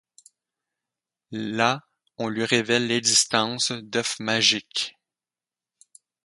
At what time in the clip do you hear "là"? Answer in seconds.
1.29-1.81